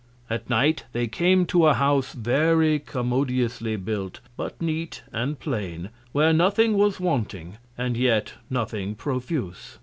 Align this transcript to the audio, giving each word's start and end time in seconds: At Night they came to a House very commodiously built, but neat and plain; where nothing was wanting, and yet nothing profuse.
At 0.31 0.49
Night 0.49 0.85
they 0.93 1.05
came 1.07 1.45
to 1.45 1.67
a 1.67 1.75
House 1.75 2.13
very 2.13 2.79
commodiously 2.79 3.75
built, 3.75 4.19
but 4.35 4.59
neat 4.59 5.03
and 5.13 5.37
plain; 5.39 5.89
where 6.11 6.33
nothing 6.33 6.73
was 6.75 6.99
wanting, 6.99 7.59
and 7.77 7.95
yet 7.95 8.33
nothing 8.49 8.95
profuse. 8.95 9.77